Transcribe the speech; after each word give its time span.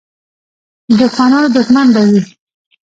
د 0.89 0.91
دښمنانو 1.01 1.47
دښمن 1.57 1.87
به 1.93 2.01
وي. 2.09 2.21